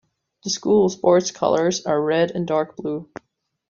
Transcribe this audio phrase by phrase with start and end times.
[0.43, 3.07] The school's sports colours are red and dark blue.